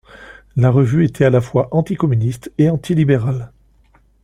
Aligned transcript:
La 0.55 0.71
revue 0.71 1.05
était 1.05 1.25
à 1.25 1.29
la 1.29 1.41
fois 1.41 1.67
anti-communiste 1.69 2.51
et 2.57 2.71
anti-libérale. 2.71 3.51